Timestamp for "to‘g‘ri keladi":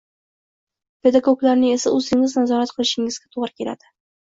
3.39-3.97